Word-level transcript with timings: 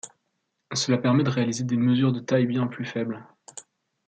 Cela 0.73 0.97
permet 0.97 1.23
de 1.23 1.29
réaliser 1.29 1.63
des 1.63 1.77
mesures 1.77 2.11
de 2.11 2.21
tailles 2.21 2.47
bien 2.47 2.65
plus 2.65 2.85
faibles. 2.85 3.23